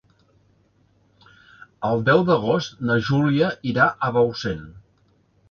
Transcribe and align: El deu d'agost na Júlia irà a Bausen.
El 1.89 2.01
deu 2.07 2.23
d'agost 2.31 2.81
na 2.91 2.97
Júlia 3.09 3.53
irà 3.75 3.87
a 3.93 4.11
Bausen. 4.19 4.67